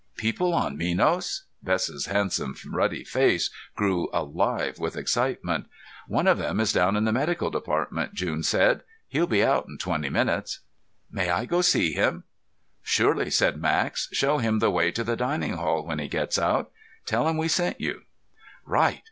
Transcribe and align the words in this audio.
"People 0.15 0.51
on 0.55 0.79
Minos?" 0.79 1.43
Bess's 1.61 2.07
handsome 2.07 2.55
ruddy 2.71 3.03
face 3.03 3.51
grew 3.75 4.09
alive 4.11 4.79
with 4.79 4.97
excitement. 4.97 5.67
"One 6.07 6.25
of 6.25 6.39
them 6.39 6.59
is 6.59 6.73
down 6.73 6.95
in 6.95 7.03
the 7.05 7.11
medical 7.11 7.51
department," 7.51 8.15
June 8.15 8.41
said. 8.41 8.81
"He'll 9.09 9.27
be 9.27 9.43
out 9.43 9.67
in 9.67 9.77
twenty 9.77 10.09
minutes." 10.09 10.61
"May 11.11 11.29
I 11.29 11.45
go 11.45 11.61
see 11.61 11.91
him?" 11.93 12.23
"Sure," 12.81 13.29
said 13.29 13.61
Max. 13.61 14.09
"Show 14.11 14.39
him 14.39 14.57
the 14.57 14.71
way 14.71 14.89
to 14.89 15.03
the 15.03 15.15
dining 15.15 15.53
hall 15.53 15.85
when 15.85 15.99
he 15.99 16.07
gets 16.07 16.39
out. 16.39 16.71
Tell 17.05 17.27
him 17.27 17.37
we 17.37 17.47
sent 17.47 17.79
you." 17.79 18.01
"Right!" 18.65 18.99